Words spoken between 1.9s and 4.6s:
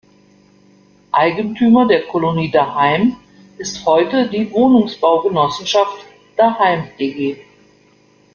Kolonie Daheim ist heute die